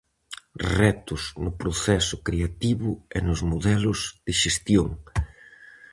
Retos 0.79 1.21
no 1.43 1.51
proceso 1.61 2.15
creativo 2.27 2.89
e 3.17 3.19
nos 3.27 3.41
modelos 3.51 3.99
de 4.25 4.33
xestión. 4.41 4.89